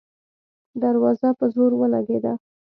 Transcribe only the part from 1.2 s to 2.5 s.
په زور ولګېده.